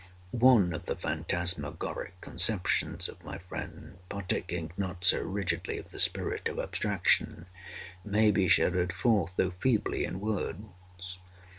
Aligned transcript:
One 0.31 0.73
of 0.73 0.87
the 0.87 0.95
phantasmagoric 0.95 2.19
conceptions 2.21 3.07
of 3.07 3.23
my 3.23 3.37
friend, 3.37 3.99
partaking 4.09 4.71
not 4.75 5.05
so 5.05 5.19
rigidly 5.21 5.77
of 5.77 5.91
the 5.91 5.99
spirit 5.99 6.49
of 6.49 6.57
abstraction, 6.57 7.45
may 8.03 8.31
be 8.31 8.47
shadowed 8.47 8.93
forth, 8.93 9.33
although 9.37 9.51
feebly, 9.51 10.03
in 10.05 10.19
words. 10.19 11.19